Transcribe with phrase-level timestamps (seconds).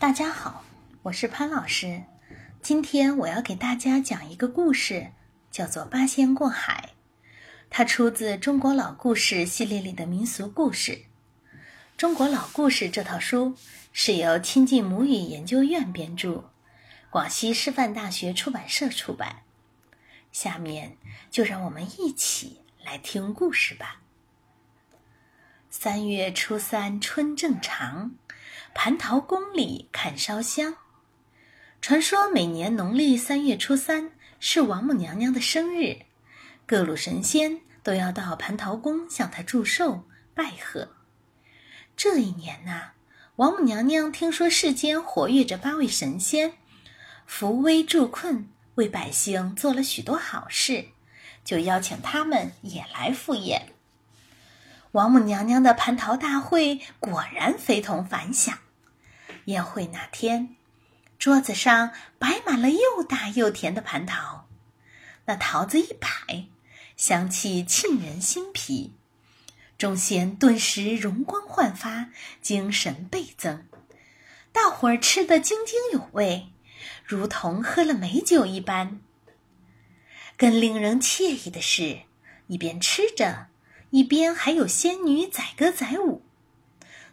[0.00, 0.64] 大家好，
[1.02, 2.04] 我是潘老师。
[2.62, 5.08] 今天我要给大家讲一个故事，
[5.50, 6.94] 叫做《八仙过海》。
[7.68, 10.92] 它出自《中国老故事》系列里的民俗故事。
[11.98, 13.54] 《中国老故事》这套书
[13.92, 16.44] 是由亲近母语研究院编著，
[17.10, 19.42] 广西师范大学出版社出版。
[20.32, 20.96] 下面
[21.30, 24.00] 就让我们一起来听故事吧。
[25.68, 28.12] 三月初三，春正长。
[28.74, 30.76] 蟠桃宫里看烧香，
[31.82, 36.06] 传说每年农历三月初三是王母娘娘的生日，
[36.66, 40.04] 各路神仙都要到蟠桃宫向她祝寿
[40.34, 40.88] 拜贺。
[41.94, 42.92] 这一年呐，
[43.36, 46.54] 王母娘娘听说世间活跃着八位神仙，
[47.26, 50.86] 扶危助困，为百姓做了许多好事，
[51.44, 53.74] 就邀请他们也来赴宴。
[54.92, 58.58] 王母娘娘的蟠桃大会果然非同凡响。
[59.46, 60.56] 宴会那天，
[61.18, 64.48] 桌子上摆满了又大又甜的蟠桃，
[65.26, 66.46] 那桃子一摆，
[66.96, 68.94] 香气沁人心脾，
[69.78, 73.66] 众仙顿时容光焕发，精神倍增。
[74.52, 76.48] 大伙儿吃得津津有味，
[77.04, 79.00] 如同喝了美酒一般。
[80.36, 82.00] 更令人惬意的是，
[82.46, 83.48] 一边吃着。
[83.90, 86.24] 一边还有仙女载歌载舞，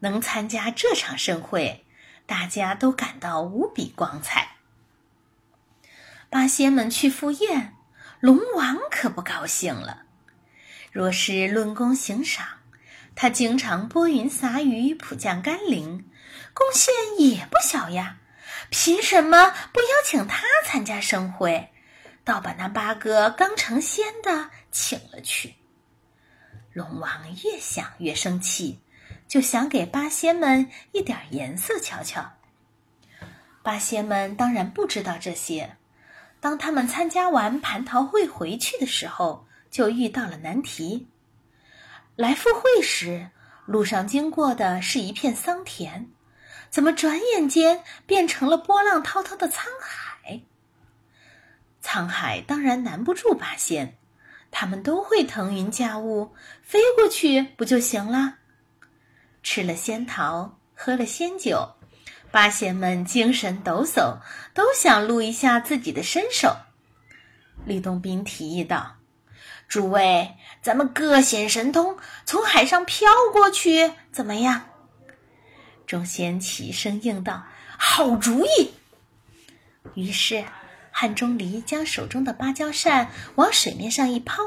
[0.00, 1.84] 能参加这场盛会，
[2.32, 4.56] 大家都感到无比光彩。
[6.30, 7.76] 八仙们去赴宴，
[8.20, 10.04] 龙王可不高兴了。
[10.92, 12.46] 若是论功行赏，
[13.14, 16.08] 他经常拨云撒雨，普降甘霖，
[16.54, 18.16] 贡献也不小呀。
[18.70, 21.70] 凭什么不邀请他参加盛会，
[22.24, 25.54] 倒把那八个刚成仙的请了去？
[26.72, 27.10] 龙王
[27.44, 28.80] 越想越生气，
[29.32, 32.32] 就想给八仙们一点颜色瞧瞧。
[33.62, 35.78] 八仙们当然不知道这些。
[36.38, 41.08] 当他们参加完蟠桃会回去的时候，就遇到了难题。
[42.14, 43.30] 来赴会时，
[43.64, 46.10] 路上经过的是一片桑田，
[46.68, 50.42] 怎么转眼间变成了波浪滔滔的沧海？
[51.82, 53.96] 沧海当然难不住八仙。
[54.50, 58.40] 他们都会腾云驾雾，飞过去不就行了？
[59.42, 61.74] 吃了仙桃，喝了仙酒，
[62.30, 64.18] 八仙们精神抖擞，
[64.54, 66.56] 都想露一下自己的身手。
[67.64, 68.96] 李洞宾提议道
[69.68, 74.62] ：“诸位，咱们各显神通，从海上飘过去，怎么样？”
[75.86, 77.44] 众仙齐声应道
[77.78, 78.72] ：“好主意。”
[79.94, 80.44] 于是。
[80.94, 84.42] 汉钟离将手中的芭蕉扇往水面上一抛，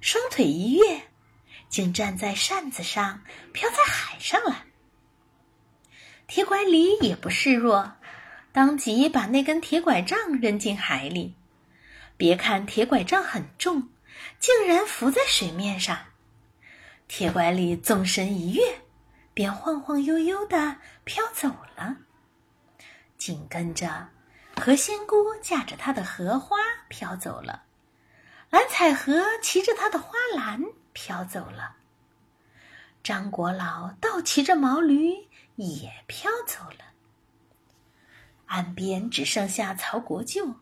[0.00, 1.02] 双腿一跃，
[1.68, 4.64] 竟站在扇子上，飘在海上了。
[6.26, 7.96] 铁拐李也不示弱，
[8.52, 11.34] 当即把那根铁拐杖扔进海里。
[12.16, 13.88] 别看铁拐杖很重，
[14.38, 15.98] 竟然浮在水面上。
[17.08, 18.62] 铁拐李纵身一跃，
[19.34, 21.96] 便晃晃悠悠的飘走了。
[23.18, 24.08] 紧跟着。
[24.56, 26.56] 何仙姑驾着她的荷花
[26.88, 27.64] 飘走了，
[28.54, 31.74] 蓝采和骑着他的花篮飘走了，
[33.02, 35.12] 张国老倒骑着毛驴
[35.56, 36.84] 也飘走了。
[38.46, 40.54] 岸边只剩下曹国舅，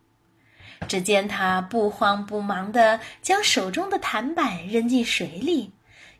[0.87, 5.71] 只见他不慌不忙地将手中的弹板扔进水里，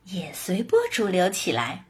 [0.04, 1.86] 也随波逐流起来。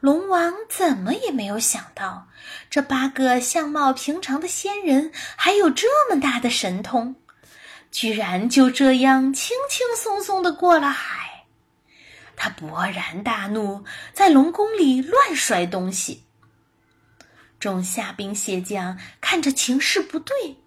[0.00, 2.28] 龙王怎么也没有想到，
[2.68, 7.16] 这八个相貌平常的仙人还有这么大的神通，
[7.90, 11.44] 居然就这样轻轻松松的过了海。
[12.36, 16.24] 他勃然大怒，在龙宫里乱摔东西。
[17.58, 20.58] 众虾兵蟹将看着情势不对，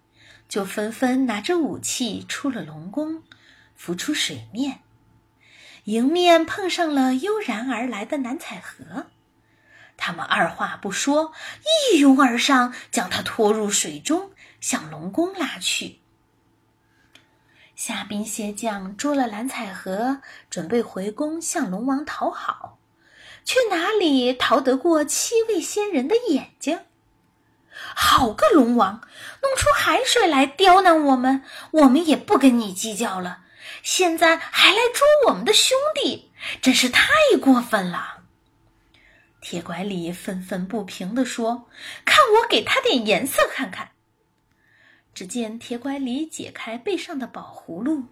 [0.46, 3.22] 就纷纷拿着武器出了龙宫，
[3.74, 4.80] 浮出水面，
[5.84, 9.06] 迎面碰上了悠然而来的南彩河。
[9.96, 11.32] 他们二话不说，
[11.94, 16.01] 一拥而上，将他拖入水中，向龙宫拉去。
[17.84, 22.78] 虾兵蟹将捉了蓝采和，准备回宫向龙王讨好，
[23.44, 26.82] 却哪里逃得过七位仙人的眼睛？
[27.72, 29.00] 好个龙王，
[29.42, 31.42] 弄出海水来刁难我们，
[31.72, 33.40] 我们也不跟你计较了。
[33.82, 36.30] 现在还来捉我们的兄弟，
[36.60, 37.08] 真是太
[37.40, 38.20] 过分了。
[39.40, 41.68] 铁拐李愤愤不平地说
[42.06, 43.90] ：“看我给他点颜色看看。”
[45.14, 48.04] 只见铁拐李解开背上的宝葫芦，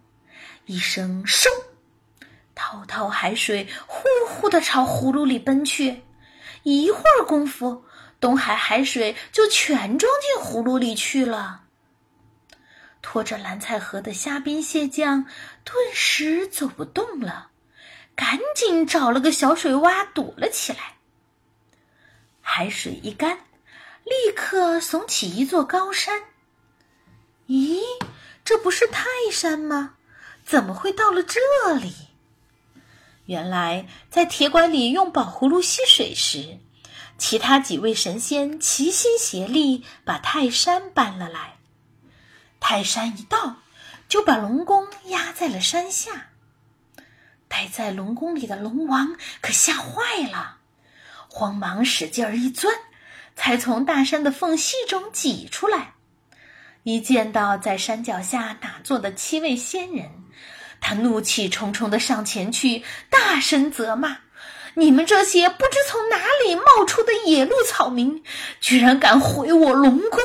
[0.65, 1.49] 一声“收”，
[2.53, 6.03] 滔滔海水呼呼地朝葫芦里奔去。
[6.63, 7.85] 一会儿功夫，
[8.19, 11.63] 东海海水就全装进葫芦里去了。
[13.01, 15.25] 拖着蓝采和的虾兵蟹将
[15.63, 17.49] 顿时走不动了，
[18.15, 20.97] 赶紧找了个小水洼躲了起来。
[22.41, 23.39] 海水一干，
[24.03, 26.21] 立刻耸起一座高山。
[27.51, 27.81] 咦，
[28.45, 29.95] 这不是泰山吗？
[30.45, 31.41] 怎么会到了这
[31.73, 31.93] 里？
[33.25, 36.59] 原来在铁拐李用宝葫芦吸水时，
[37.17, 41.57] 其他几位神仙齐心协力把泰山搬了来。
[42.61, 43.57] 泰山一到，
[44.07, 46.29] 就把龙宫压在了山下。
[47.49, 50.59] 待在龙宫里的龙王可吓坏了，
[51.27, 52.73] 慌忙使劲儿一钻，
[53.35, 55.95] 才从大山的缝隙中挤出来。
[56.83, 60.09] 一见到在山脚下打坐的七位仙人，
[60.79, 64.17] 他怒气冲冲的上前去，大声责骂
[64.73, 68.23] ：“你们这些不知从哪里冒出的野鹿草民，
[68.59, 70.19] 居然敢毁我龙宫，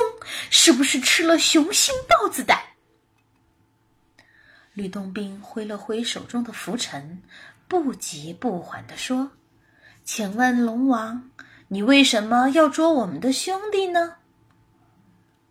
[0.49, 2.59] 是不是吃了雄心豹子胆？”
[4.73, 7.23] 吕洞宾挥了挥手中的拂尘，
[7.69, 9.31] 不急不缓地说
[10.05, 11.31] ：“请问龙王，
[11.69, 14.15] 你为什么要捉我们的兄弟呢？”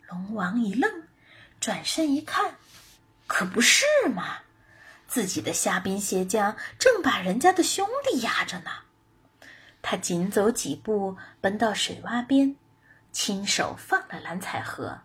[0.07, 1.03] 龙王一愣，
[1.59, 2.55] 转身一看，
[3.27, 4.39] 可不是嘛！
[5.07, 8.71] 自己的虾兵蟹将正把人家的兄弟压着呢。
[9.81, 12.55] 他紧走几步，奔到水洼边，
[13.11, 15.01] 亲手放了蓝采和，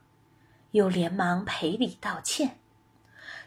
[0.73, 2.59] 又连忙赔礼道歉：“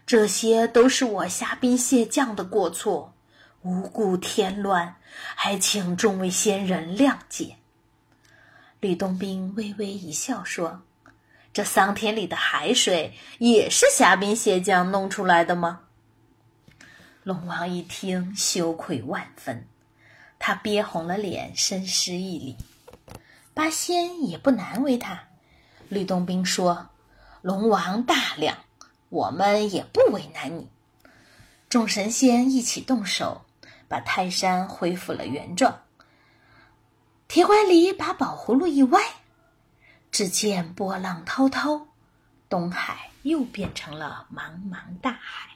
[0.05, 3.13] 这些都是我虾兵蟹将的过错，
[3.61, 4.95] 无故添乱，
[5.35, 7.57] 还请众位仙人谅解。”
[8.79, 10.81] 吕洞宾微微一笑说。
[11.53, 15.81] 这桑田里的海水也是虾兵蟹将弄出来的吗？
[17.21, 19.67] 龙王一听，羞愧万分，
[20.39, 22.57] 他憋红了脸，深施一礼。
[23.53, 25.25] 八仙也不难为他。
[25.89, 26.89] 吕洞宾说
[27.43, 28.57] ：“龙王大量，
[29.09, 30.67] 我们也不为难你。”
[31.69, 33.45] 众神仙一起动手，
[33.87, 35.83] 把泰山恢复了原状。
[37.27, 38.99] 铁拐李把宝葫芦一歪。
[40.13, 41.87] 只见波浪滔滔，
[42.47, 45.52] 东海又变成了茫茫大海。